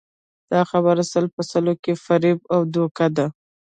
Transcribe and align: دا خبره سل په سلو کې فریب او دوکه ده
دا 0.51 0.61
خبره 0.71 1.03
سل 1.11 1.25
په 1.35 1.41
سلو 1.51 1.73
کې 1.83 1.93
فریب 2.05 2.39
او 2.53 2.59
دوکه 2.73 3.07
ده 3.15 3.25